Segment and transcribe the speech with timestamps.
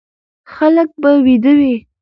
[0.53, 1.75] خلک به ويده وي،